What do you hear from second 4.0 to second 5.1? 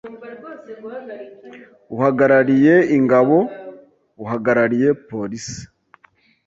Uhagarariye